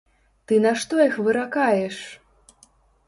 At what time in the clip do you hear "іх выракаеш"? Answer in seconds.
1.07-2.01